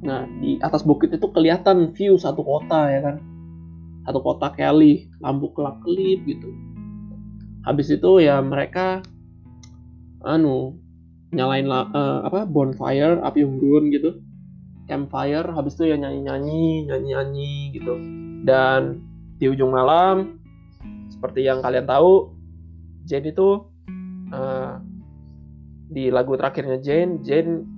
Nah, 0.05 0.29
di 0.39 0.61
atas 0.61 0.85
bukit 0.85 1.09
itu 1.09 1.27
kelihatan 1.33 1.91
view 1.97 2.15
satu 2.15 2.45
kota 2.45 2.87
ya 2.93 3.01
kan. 3.01 3.17
Satu 4.05 4.21
kota 4.23 4.53
Kelly, 4.53 5.09
lampu 5.19 5.51
kelap-kelip 5.51 6.23
gitu. 6.23 6.53
Habis 7.65 7.91
itu 7.91 8.23
ya 8.23 8.39
mereka 8.39 9.03
anu 10.23 10.79
nyalain 11.35 11.67
uh, 11.67 12.23
apa 12.23 12.47
bonfire, 12.47 13.19
api 13.25 13.43
unggun 13.43 13.91
gitu. 13.91 14.21
Campfire, 14.87 15.51
habis 15.51 15.75
itu 15.75 15.91
ya 15.91 15.99
nyanyi-nyanyi, 15.99 16.87
nyanyi-nyanyi 16.87 17.75
gitu. 17.75 17.93
Dan 18.47 19.03
di 19.35 19.51
ujung 19.51 19.75
malam 19.75 20.39
seperti 21.11 21.43
yang 21.43 21.59
kalian 21.59 21.83
tahu, 21.83 22.31
Jane 23.03 23.35
itu 23.35 23.67
uh, 24.31 24.79
di 25.91 26.07
lagu 26.07 26.39
terakhirnya 26.39 26.79
Jane, 26.79 27.19
Jane 27.19 27.76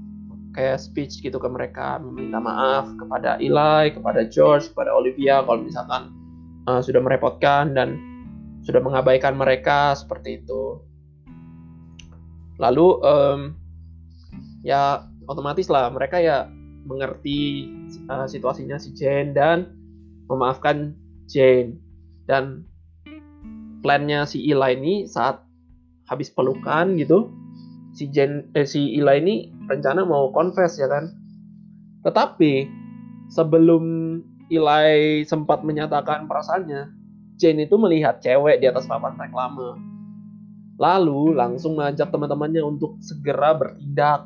kayak 0.53 0.82
speech 0.82 1.22
gitu 1.22 1.38
ke 1.38 1.50
mereka 1.50 2.01
meminta 2.01 2.41
maaf 2.41 2.89
kepada 2.98 3.38
Eli, 3.38 3.94
kepada 3.94 4.25
George, 4.25 4.74
kepada 4.74 4.91
Olivia 4.94 5.46
kalau 5.46 5.62
misalkan 5.62 6.13
uh, 6.65 6.82
sudah 6.82 7.00
merepotkan 7.01 7.77
dan 7.77 8.00
sudah 8.65 8.82
mengabaikan 8.82 9.38
mereka 9.38 9.94
seperti 9.94 10.41
itu. 10.41 10.82
Lalu 12.60 12.88
um, 13.06 13.39
ya 14.65 15.08
otomatis 15.29 15.72
lah 15.72 15.88
mereka 15.94 16.20
ya 16.20 16.50
mengerti 16.89 17.70
uh, 18.10 18.25
situasinya 18.25 18.75
si 18.82 18.91
Jane 18.98 19.32
dan 19.32 19.72
memaafkan 20.27 20.98
Jane 21.29 21.77
dan 22.25 22.65
plannya 23.82 24.27
si 24.27 24.44
Eli 24.50 24.75
ini 24.75 24.96
saat 25.08 25.39
habis 26.10 26.34
pelukan 26.34 26.98
gitu 26.98 27.29
si 27.94 28.10
Jen 28.10 28.50
eh, 28.58 28.65
si 28.65 28.98
Ila 28.98 29.18
ini 29.18 29.53
rencana 29.70 30.02
mau 30.04 30.34
confess 30.34 30.82
ya 30.82 30.90
kan. 30.90 31.14
Tetapi 32.02 32.66
sebelum 33.30 33.84
Ilai 34.50 35.22
sempat 35.30 35.62
menyatakan 35.62 36.26
perasaannya, 36.26 36.90
Jane 37.38 37.70
itu 37.70 37.78
melihat 37.78 38.18
cewek 38.18 38.58
di 38.58 38.66
atas 38.66 38.90
papan 38.90 39.14
reklame. 39.14 39.78
Lalu 40.82 41.38
langsung 41.38 41.78
mengajak 41.78 42.10
teman-temannya 42.10 42.66
untuk 42.66 42.98
segera 42.98 43.54
bertindak. 43.54 44.26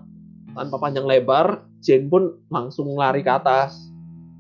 Tanpa 0.56 0.78
panjang 0.80 1.04
lebar, 1.04 1.68
Jane 1.84 2.08
pun 2.08 2.40
langsung 2.48 2.96
lari 2.96 3.20
ke 3.20 3.32
atas 3.36 3.76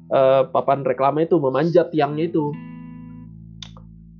uh, 0.07 0.47
papan 0.47 0.87
reklame 0.87 1.27
itu, 1.27 1.35
memanjat 1.35 1.91
tiangnya 1.91 2.31
itu. 2.31 2.55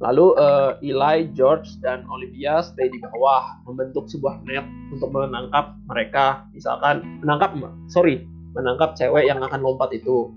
Lalu 0.04 0.36
uh, 0.36 0.76
Eli, 0.84 1.32
George, 1.32 1.80
dan 1.80 2.04
Olivia 2.12 2.60
stay 2.60 2.92
di 2.92 3.00
bawah, 3.00 3.64
membentuk 3.64 4.12
sebuah 4.12 4.44
net 4.44 4.68
untuk 4.92 5.08
menangkap 5.16 5.80
mereka. 5.88 6.44
Misalkan 6.52 7.24
menangkap, 7.24 7.56
sorry, 7.88 8.28
menangkap 8.52 9.00
cewek 9.00 9.32
yang 9.32 9.40
akan 9.40 9.64
lompat 9.64 9.96
itu. 9.96 10.36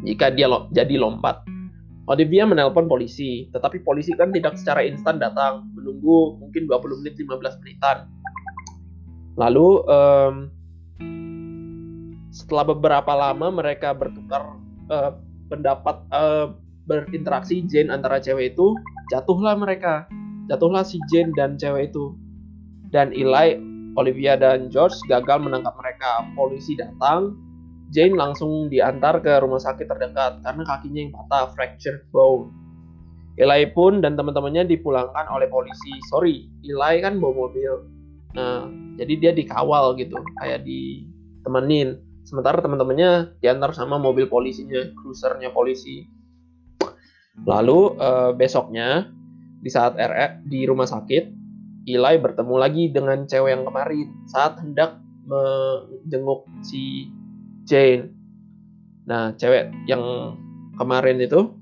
Jika 0.00 0.32
dia 0.32 0.48
lo, 0.48 0.72
jadi 0.72 0.96
lompat, 0.96 1.44
Olivia 2.08 2.48
menelpon 2.48 2.88
polisi, 2.88 3.52
tetapi 3.52 3.84
polisi 3.84 4.16
kan 4.16 4.32
tidak 4.32 4.56
secara 4.56 4.80
instan 4.82 5.20
datang, 5.20 5.68
menunggu 5.76 6.40
mungkin 6.40 6.64
20 6.64 7.04
menit 7.04 7.14
15 7.20 7.60
menitan. 7.60 8.08
Lalu 9.36 9.68
um, 9.86 10.34
setelah 12.32 12.64
beberapa 12.66 13.12
lama 13.14 13.52
mereka 13.52 13.92
bertukar 13.92 14.56
uh, 14.88 15.20
pendapat 15.52 15.96
uh, 16.10 16.50
berinteraksi 16.90 17.62
Jane 17.70 17.94
antara 17.94 18.18
cewek 18.18 18.58
itu, 18.58 18.74
jatuhlah 19.14 19.54
mereka. 19.54 20.10
Jatuhlah 20.50 20.82
si 20.82 20.98
Jane 21.06 21.30
dan 21.38 21.54
cewek 21.54 21.94
itu. 21.94 22.18
Dan 22.90 23.14
Eli, 23.14 23.54
Olivia 23.94 24.34
dan 24.34 24.66
George 24.66 24.98
gagal 25.06 25.38
menangkap 25.38 25.78
mereka. 25.78 26.26
Polisi 26.34 26.74
datang, 26.74 27.38
Jane 27.94 28.18
langsung 28.18 28.66
diantar 28.66 29.22
ke 29.22 29.38
rumah 29.38 29.62
sakit 29.62 29.86
terdekat 29.86 30.42
karena 30.42 30.62
kakinya 30.66 31.00
yang 31.06 31.12
patah, 31.14 31.54
fractured 31.54 32.02
bone. 32.10 32.50
Eli 33.38 33.70
pun 33.70 34.02
dan 34.02 34.18
teman-temannya 34.18 34.66
dipulangkan 34.66 35.30
oleh 35.30 35.46
polisi. 35.46 35.94
Sorry, 36.10 36.50
Eli 36.66 36.94
kan 36.98 37.22
bawa 37.22 37.46
mobil. 37.46 37.72
Nah, 38.34 38.66
jadi 38.98 39.14
dia 39.22 39.32
dikawal 39.34 39.94
gitu, 39.98 40.18
kayak 40.42 40.66
ditemenin. 40.66 42.02
Sementara 42.26 42.62
teman-temannya 42.62 43.38
diantar 43.42 43.74
sama 43.74 43.98
mobil 43.98 44.26
polisinya, 44.26 44.92
cruisernya 44.98 45.50
polisi. 45.54 46.04
Lalu 47.48 47.96
uh, 47.96 48.30
besoknya 48.36 49.08
di 49.60 49.70
saat 49.72 49.96
RE 49.96 50.44
di 50.48 50.64
rumah 50.68 50.88
sakit, 50.88 51.24
Eli 51.88 52.14
bertemu 52.20 52.54
lagi 52.60 52.92
dengan 52.92 53.24
cewek 53.24 53.50
yang 53.56 53.64
kemarin 53.64 54.08
saat 54.28 54.60
hendak 54.60 55.00
menjenguk 55.24 56.44
si 56.60 57.08
Jane. 57.64 58.12
Nah, 59.08 59.32
cewek 59.36 59.72
yang 59.88 60.36
kemarin 60.76 61.20
itu 61.20 61.56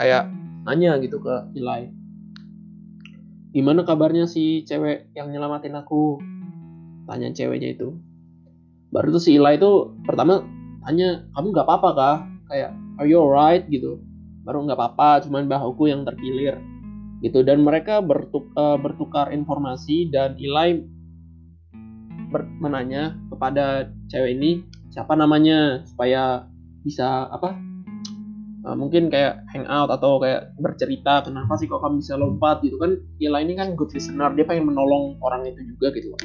kayak 0.00 0.32
nanya 0.64 0.96
gitu 1.00 1.20
ke 1.20 1.52
Eli. 1.56 1.92
Gimana 3.52 3.84
kabarnya 3.84 4.28
si 4.28 4.64
cewek 4.64 5.12
yang 5.16 5.32
nyelamatin 5.32 5.76
aku? 5.76 6.20
Tanya 7.08 7.32
ceweknya 7.32 7.76
itu. 7.76 7.96
Baru 8.92 9.12
tuh 9.12 9.20
si 9.20 9.36
Eli 9.36 9.56
itu 9.60 9.92
pertama 10.04 10.44
tanya, 10.84 11.28
kamu 11.36 11.46
nggak 11.52 11.66
apa-apa 11.68 11.90
kah? 11.92 12.16
Kayak, 12.48 12.72
are 12.96 13.08
you 13.08 13.20
alright 13.20 13.68
gitu. 13.68 14.00
Baru 14.48 14.64
nggak 14.64 14.80
apa-apa, 14.80 15.28
cuman 15.28 15.44
bahuku 15.44 15.92
yang 15.92 16.08
terkilir. 16.08 16.56
Gitu 17.20 17.44
dan 17.44 17.60
mereka 17.60 18.00
bertuk, 18.00 18.48
uh, 18.56 18.80
bertukar 18.80 19.28
informasi 19.28 20.08
dan 20.08 20.40
Eli 20.40 20.88
ber, 22.32 22.48
menanya 22.56 23.12
kepada 23.28 23.92
cewek 24.08 24.40
ini 24.40 24.64
siapa 24.88 25.12
namanya? 25.12 25.84
Supaya 25.84 26.48
bisa 26.80 27.28
apa 27.28 27.60
uh, 28.64 28.72
mungkin 28.72 29.12
kayak 29.12 29.44
hangout 29.52 29.92
atau 29.92 30.16
kayak 30.16 30.56
bercerita 30.56 31.28
kenapa 31.28 31.60
sih 31.60 31.68
kok 31.68 31.84
kamu 31.84 32.00
bisa 32.00 32.16
lompat? 32.16 32.64
Gitu 32.64 32.80
kan. 32.80 32.96
Ila 33.20 33.44
ini 33.44 33.52
kan 33.52 33.76
good 33.76 33.92
listener 33.92 34.32
dia 34.32 34.48
pengen 34.48 34.72
menolong 34.72 35.20
orang 35.20 35.44
itu 35.44 35.60
juga 35.76 35.92
gitu. 35.92 36.16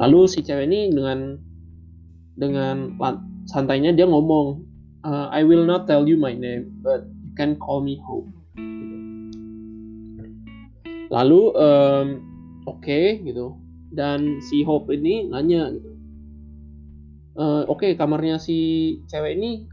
Lalu 0.00 0.20
si 0.32 0.40
cewek 0.40 0.64
ini 0.64 0.96
dengan 0.96 1.36
dengan 2.36 2.96
santainya 3.48 3.96
dia 3.96 4.04
ngomong 4.04 4.65
uh, 5.06 5.30
I 5.30 5.46
will 5.46 5.62
not 5.62 5.86
tell 5.86 6.10
you 6.10 6.18
my 6.18 6.34
name 6.34 6.82
but 6.82 7.06
you 7.22 7.32
can 7.38 7.54
call 7.62 7.78
me 7.78 8.02
Hope 8.02 8.26
lalu 11.10 11.54
um, 11.54 12.06
oke 12.66 12.82
okay, 12.82 13.22
gitu. 13.22 13.54
Dan 13.94 14.42
si 14.42 14.66
Hope 14.66 14.90
ini 14.92 15.30
nanya 15.30 15.70
gitu. 15.70 15.90
Uh, 17.36 17.62
oke 17.68 17.84
okay, 17.84 17.90
kamarnya 17.94 18.40
si 18.40 18.98
cewek 19.06 19.38
ini 19.38 19.68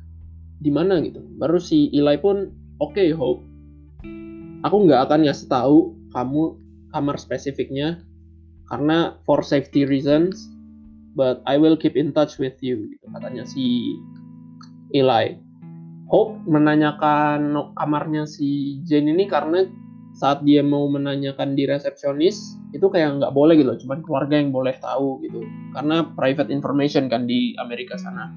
di 0.62 0.72
mana 0.72 1.02
gitu. 1.02 1.20
Baru 1.40 1.58
si 1.58 1.90
Eli 1.92 2.16
pun 2.22 2.54
oke 2.80 2.94
okay, 2.94 3.12
Hope. 3.12 3.42
Aku 4.64 4.88
nggak 4.88 5.10
akan 5.10 5.28
ngasih 5.28 5.52
tahu 5.52 5.92
kamu 6.16 6.56
kamar 6.94 7.18
spesifiknya 7.20 8.00
karena 8.72 9.20
for 9.28 9.44
safety 9.44 9.84
reasons 9.84 10.48
but 11.18 11.44
I 11.44 11.60
will 11.60 11.76
keep 11.76 12.00
in 12.00 12.16
touch 12.16 12.40
with 12.40 12.56
you 12.64 12.96
gitu 12.96 13.06
katanya 13.12 13.44
si 13.44 13.98
Eli. 14.94 15.42
Hope 16.14 16.38
menanyakan 16.46 17.74
kamarnya 17.74 18.30
si 18.30 18.78
Jane 18.86 19.18
ini 19.18 19.26
karena 19.26 19.66
saat 20.14 20.46
dia 20.46 20.62
mau 20.62 20.86
menanyakan 20.86 21.58
di 21.58 21.66
resepsionis 21.66 22.54
itu 22.70 22.86
kayak 22.86 23.18
nggak 23.18 23.34
boleh 23.34 23.58
gitu 23.58 23.74
cuman 23.82 24.06
keluarga 24.06 24.38
yang 24.38 24.54
boleh 24.54 24.78
tahu 24.78 25.26
gitu. 25.26 25.42
Karena 25.74 26.06
private 26.14 26.54
information 26.54 27.10
kan 27.10 27.26
di 27.26 27.58
Amerika 27.58 27.98
sana. 27.98 28.30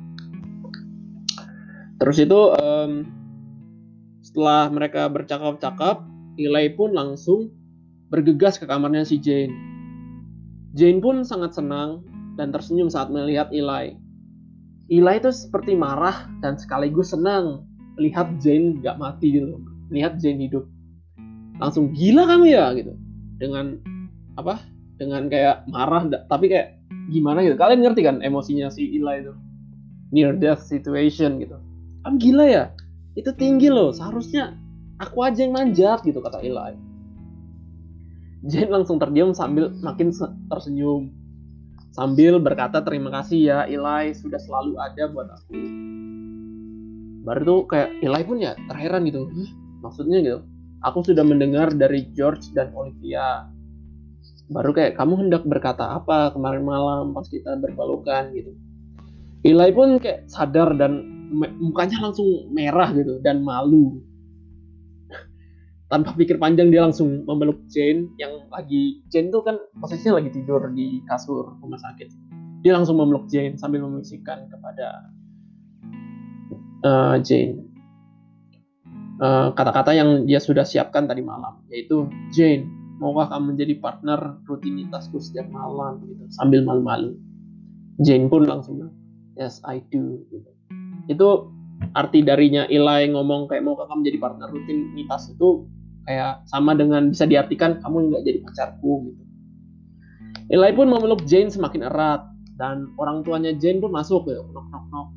Terus 2.01 2.17
itu 2.17 2.41
um, 2.57 3.05
setelah 4.25 4.73
mereka 4.73 5.13
bercakap-cakap 5.13 6.01
Eli 6.41 6.73
pun 6.73 6.97
langsung 6.97 7.53
bergegas 8.09 8.57
ke 8.57 8.65
kamarnya 8.65 9.05
si 9.05 9.21
Jane. 9.21 9.53
Jane 10.73 11.01
pun 11.05 11.25
sangat 11.25 11.57
senang 11.57 12.05
dan 12.41 12.53
tersenyum 12.53 12.89
saat 12.89 13.13
melihat 13.13 13.53
Eli 13.53 14.06
Eli 14.87 15.19
itu 15.19 15.31
seperti 15.35 15.75
marah 15.75 16.31
dan 16.39 16.55
sekaligus 16.55 17.11
senang. 17.11 17.67
Melihat 17.99 18.39
Jane 18.39 18.79
nggak 18.79 18.97
mati 19.03 19.35
gitu. 19.35 19.59
Melihat 19.91 20.23
Jane 20.23 20.47
hidup. 20.47 20.65
Langsung 21.59 21.91
gila 21.91 22.29
kamu 22.31 22.55
ya? 22.55 22.71
gitu. 22.79 22.95
Dengan 23.43 23.83
apa 24.37 24.63
dengan 24.97 25.27
kayak 25.27 25.67
marah 25.67 26.07
tapi 26.31 26.47
kayak 26.53 26.79
gimana 27.11 27.43
gitu. 27.43 27.59
Kalian 27.59 27.83
ngerti 27.83 28.01
kan 28.07 28.17
emosinya 28.23 28.71
si 28.71 28.87
Ila 29.03 29.19
itu? 29.19 29.35
Near 30.15 30.39
death 30.39 30.63
situation 30.63 31.43
gitu. 31.43 31.59
Kamu 32.07 32.17
gila 32.23 32.47
ya? 32.47 32.65
Itu 33.19 33.35
tinggi 33.35 33.67
loh. 33.67 33.91
Seharusnya 33.91 34.55
aku 35.03 35.27
aja 35.27 35.43
yang 35.43 35.57
manjat 35.57 36.07
gitu 36.07 36.23
kata 36.23 36.47
Ila. 36.47 36.79
Jane 38.47 38.71
langsung 38.71 39.03
terdiam 39.03 39.35
sambil 39.35 39.75
makin 39.83 40.15
tersenyum 40.47 41.11
sambil 41.97 42.37
berkata 42.37 42.85
terima 42.85 43.09
kasih 43.09 43.41
ya 43.41 43.59
Eli 43.65 44.13
sudah 44.13 44.37
selalu 44.37 44.77
ada 44.77 45.09
buat 45.09 45.29
aku 45.33 45.57
baru 47.25 47.41
tuh 47.43 47.61
kayak 47.73 47.91
Eli 48.05 48.23
pun 48.29 48.37
ya 48.45 48.53
terheran 48.69 49.09
gitu 49.09 49.25
maksudnya 49.81 50.21
gitu 50.21 50.39
Aku 50.85 51.01
sudah 51.01 51.25
mendengar 51.25 51.73
dari 51.73 52.07
George 52.13 52.53
dan 52.53 52.71
Olivia. 52.77 53.49
Baru 54.53 54.77
kayak 54.77 54.95
kamu 54.95 55.27
hendak 55.27 55.43
berkata 55.49 55.97
apa 55.97 56.31
kemarin 56.31 56.63
malam 56.63 57.17
pas 57.17 57.27
kita 57.27 57.57
berpelukan 57.57 58.31
gitu. 58.37 58.53
Eli 59.43 59.71
pun 59.73 59.97
kayak 59.97 60.29
sadar 60.29 60.77
dan 60.77 61.03
mukanya 61.59 61.99
langsung 62.07 62.53
merah 62.53 62.93
gitu 62.93 63.19
dan 63.25 63.41
malu. 63.41 63.99
Tanpa 65.87 66.19
pikir 66.19 66.43
panjang 66.43 66.75
dia 66.75 66.83
langsung 66.83 67.23
memeluk 67.23 67.63
Jane 67.71 68.11
yang 68.19 68.51
lagi 68.51 69.07
Jane 69.07 69.31
tuh 69.31 69.47
kan 69.47 69.55
posisinya 69.79 70.19
lagi 70.19 70.35
tidur 70.35 70.67
di 70.75 70.99
kasur 71.07 71.55
rumah 71.63 71.79
sakit. 71.79 72.11
Dia 72.67 72.75
langsung 72.75 72.99
memeluk 72.99 73.31
Jane 73.31 73.55
sambil 73.55 73.87
membisikkan 73.87 74.51
kepada 74.51 75.15
uh, 76.83 77.17
Jane 77.23 77.77
Eh, 79.17 79.49
kata-kata 79.57 79.91
uh, 79.93 79.97
yang 79.97 80.09
dia 80.29 80.37
sudah 80.37 80.61
siapkan 80.61 81.09
tadi 81.09 81.25
malam, 81.25 81.65
yaitu 81.73 82.05
Jane, 82.37 82.69
maukah 83.01 83.33
kamu 83.33 83.57
menjadi 83.57 83.75
partner 83.81 84.37
rutinitasku 84.45 85.17
setiap 85.17 85.49
malam 85.49 86.05
gitu, 86.05 86.29
sambil 86.37 86.61
malu-malu. 86.61 87.17
Jane 88.05 88.29
pun 88.29 88.45
langsung 88.45 88.93
yes 89.41 89.65
I 89.65 89.81
do. 89.89 90.21
Gitu. 90.29 90.51
Itu 91.09 91.49
arti 91.97 92.29
darinya 92.29 92.69
Eli 92.69 93.09
ngomong 93.09 93.49
kayak 93.49 93.65
maukah 93.65 93.89
kamu 93.89 94.05
menjadi 94.05 94.19
partner 94.21 94.49
rutinitas 94.53 95.33
itu 95.33 95.65
kayak 96.07 96.47
sama 96.47 96.73
dengan 96.79 97.11
bisa 97.11 97.27
diartikan 97.27 97.83
kamu 97.83 98.15
nggak 98.15 98.23
jadi 98.23 98.39
pacarku 98.47 99.11
gitu. 99.11 99.23
Eli 100.47 100.71
pun 100.79 100.87
memeluk 100.87 101.27
Jane 101.27 101.51
semakin 101.51 101.91
erat 101.91 102.23
dan 102.55 102.95
orang 102.97 103.27
tuanya 103.27 103.51
Jane 103.59 103.83
pun 103.83 103.91
masuk 103.91 104.31
ya, 104.31 104.39
knock 104.39 104.67
knock 104.71 104.87
knock. 104.95 105.09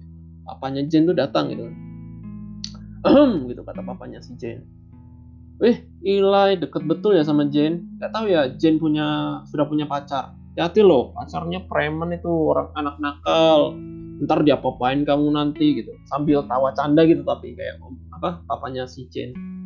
Papanya 0.50 0.82
Jane 0.90 1.06
tuh 1.06 1.14
datang 1.14 1.54
gitu 1.54 1.70
Ahem, 3.06 3.48
gitu 3.48 3.64
kata 3.64 3.80
papanya 3.86 4.20
si 4.20 4.36
Jane. 4.36 4.66
Wih, 5.60 5.88
Eli 6.04 6.60
deket 6.60 6.84
betul 6.84 7.16
ya 7.16 7.24
sama 7.24 7.48
Jane. 7.48 7.86
Gak 8.00 8.12
tahu 8.12 8.28
ya 8.28 8.52
Jane 8.60 8.76
punya 8.76 9.40
sudah 9.48 9.70
punya 9.70 9.88
pacar. 9.88 10.36
Hati 10.60 10.84
loh, 10.84 11.16
pacarnya 11.16 11.64
preman 11.72 12.12
itu 12.12 12.28
orang 12.28 12.76
anak 12.76 13.00
nakal. 13.00 13.72
Ntar 14.20 14.44
dia 14.44 14.60
apain 14.60 15.08
kamu 15.08 15.32
nanti 15.32 15.80
gitu. 15.80 15.96
Sambil 16.12 16.44
tawa 16.44 16.76
canda 16.76 17.08
gitu 17.08 17.24
tapi 17.24 17.56
kayak 17.56 17.80
apa 18.20 18.44
papanya 18.44 18.84
si 18.84 19.08
Jane. 19.08 19.59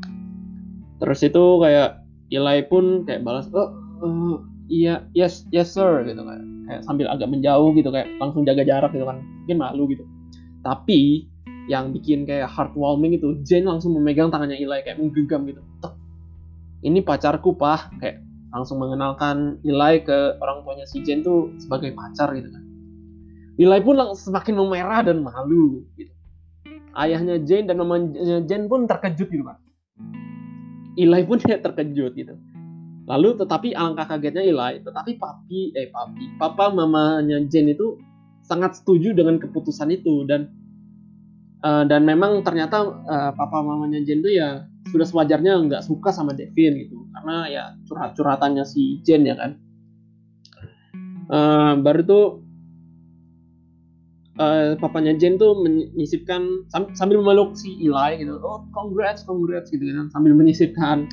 Terus 1.03 1.19
itu 1.19 1.43
kayak 1.59 1.99
Eli 2.31 2.63
pun 2.71 3.03
kayak 3.03 3.27
balas, 3.27 3.51
oh 3.51 3.75
uh, 3.99 4.35
iya 4.71 5.03
yes 5.11 5.43
yes 5.51 5.75
sir 5.75 6.07
gitu 6.07 6.23
kayak, 6.23 6.43
kayak 6.71 6.81
sambil 6.87 7.11
agak 7.11 7.27
menjauh 7.27 7.75
gitu 7.75 7.91
kayak 7.91 8.07
langsung 8.23 8.47
jaga 8.47 8.63
jarak 8.63 8.95
gitu 8.95 9.03
kan. 9.03 9.19
Mungkin 9.43 9.57
malu 9.59 9.83
gitu. 9.91 10.07
Tapi 10.63 11.27
yang 11.67 11.91
bikin 11.91 12.23
kayak 12.23 12.47
heartwarming 12.47 13.19
itu 13.19 13.35
Jane 13.43 13.67
langsung 13.67 13.99
memegang 13.99 14.31
tangannya 14.31 14.55
Eli 14.55 14.79
kayak 14.87 14.95
menggenggam 14.95 15.43
gitu. 15.43 15.59
Ini 16.87 17.03
pacarku 17.03 17.51
pah 17.59 17.91
kayak 17.99 18.23
langsung 18.55 18.79
mengenalkan 18.79 19.59
Eli 19.67 20.07
ke 20.07 20.39
orang 20.39 20.63
tuanya 20.63 20.87
si 20.87 21.03
Jane 21.03 21.19
tuh 21.19 21.51
sebagai 21.59 21.91
pacar 21.91 22.31
gitu 22.31 22.47
kan. 22.47 22.63
Eli 23.59 23.79
pun 23.83 23.99
langsung 23.99 24.31
semakin 24.31 24.55
memerah 24.55 25.03
dan 25.03 25.19
malu 25.19 25.83
gitu. 25.99 26.15
Ayahnya 26.95 27.43
Jane 27.43 27.67
dan 27.67 27.75
mamanya 27.83 28.39
Jane 28.47 28.71
pun 28.71 28.87
terkejut 28.87 29.27
gitu 29.27 29.43
kan 29.43 29.59
Eli 30.93 31.21
pun 31.25 31.37
dia 31.41 31.57
terkejut 31.57 32.13
gitu. 32.13 32.35
Lalu 33.03 33.35
tetapi 33.35 33.75
alangkah 33.75 34.07
kagetnya 34.15 34.43
Eli 34.43 34.79
tetapi 34.83 35.19
papi 35.19 35.75
eh 35.75 35.91
papi 35.91 36.39
papa 36.39 36.71
mamanya 36.71 37.43
Jane 37.49 37.75
itu 37.75 37.99
sangat 38.43 38.79
setuju 38.79 39.15
dengan 39.15 39.39
keputusan 39.39 39.91
itu 39.91 40.27
dan 40.27 40.51
uh, 41.63 41.83
dan 41.87 42.03
memang 42.03 42.43
ternyata 42.43 42.83
uh, 42.87 43.31
papa 43.35 43.59
mamanya 43.63 44.03
Jane 44.03 44.21
itu 44.23 44.31
ya 44.39 44.67
sudah 44.91 45.07
sewajarnya 45.07 45.67
nggak 45.67 45.83
suka 45.83 46.11
sama 46.11 46.35
Devin 46.35 46.77
gitu. 46.77 47.07
Karena 47.15 47.47
ya 47.49 47.63
curhat-curhatannya 47.87 48.63
si 48.67 48.99
Jane 49.01 49.25
ya 49.31 49.35
kan. 49.39 49.51
Uh, 51.31 51.73
baru 51.79 52.01
tuh 52.03 52.25
uh, 54.39 54.73
papanya 54.79 55.13
Jen 55.17 55.37
tuh 55.37 55.53
menyisipkan 55.61 56.65
sambil 56.97 57.21
memeluk 57.21 57.53
si 57.53 57.77
Eli 57.81 58.23
gitu. 58.23 58.39
Oh 58.41 58.65
congrats 58.73 59.21
congrats 59.25 59.69
gitu 59.69 59.83
kan. 59.85 60.09
Sambil 60.13 60.33
menyisipkan 60.33 61.09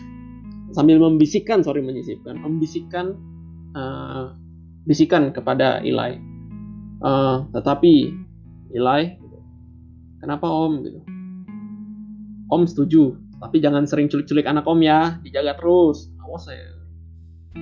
sambil 0.71 1.03
membisikkan 1.03 1.67
sorry 1.67 1.83
menyisipkan 1.83 2.39
membisikkan 2.39 3.19
uh, 3.75 4.33
bisikan 4.87 5.35
kepada 5.35 5.83
Eli. 5.85 6.21
Uh, 7.01 7.49
tetapi 7.57 8.13
Eli 8.73 9.03
kenapa 10.21 10.47
om? 10.47 10.85
gitu. 10.85 11.01
Om 12.51 12.63
setuju 12.67 13.05
tapi 13.41 13.57
jangan 13.57 13.89
sering 13.89 14.13
culik-culik 14.13 14.45
anak 14.45 14.69
om 14.69 14.81
ya 14.81 15.21
dijaga 15.25 15.57
terus. 15.57 16.09
Awas 16.25 16.49
ya. 16.49 16.61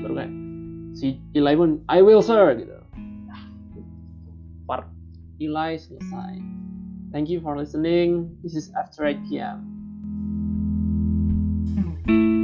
Baru 0.04 0.14
kayak 0.18 0.32
si 0.94 1.18
Eli 1.34 1.54
pun 1.54 1.82
I 1.88 2.02
will 2.02 2.20
sir 2.22 2.54
gitu 2.58 2.77
Eli 5.40 5.78
selesai 5.78 6.42
thank 7.12 7.28
you 7.28 7.40
for 7.40 7.56
listening. 7.56 8.36
This 8.42 8.54
is 8.54 8.72
after 8.74 9.06
8 9.06 9.16
p.m 9.28 9.56
hmm. 12.06 12.37